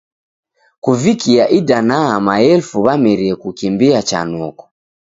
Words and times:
Kuvikia 0.83 1.45
idanaha, 1.59 2.15
maelfu 2.27 2.77
w'amerie 2.85 3.33
kukimbia 3.41 3.99
cha 4.09 4.19
noko. 4.31 4.65